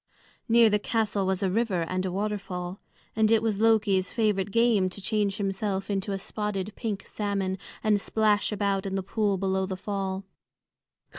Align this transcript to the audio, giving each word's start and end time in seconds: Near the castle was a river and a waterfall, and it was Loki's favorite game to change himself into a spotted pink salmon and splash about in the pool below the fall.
Near 0.49 0.67
the 0.71 0.79
castle 0.79 1.27
was 1.27 1.43
a 1.43 1.49
river 1.51 1.83
and 1.83 2.07
a 2.07 2.11
waterfall, 2.11 2.79
and 3.15 3.29
it 3.29 3.43
was 3.43 3.59
Loki's 3.59 4.11
favorite 4.11 4.49
game 4.49 4.89
to 4.89 4.99
change 4.99 5.37
himself 5.37 5.91
into 5.91 6.11
a 6.11 6.17
spotted 6.17 6.73
pink 6.75 7.05
salmon 7.05 7.59
and 7.83 8.01
splash 8.01 8.51
about 8.51 8.87
in 8.87 8.95
the 8.95 9.03
pool 9.03 9.37
below 9.37 9.67
the 9.67 9.77
fall. 9.77 10.25